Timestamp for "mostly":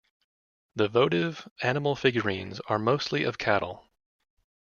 2.79-3.23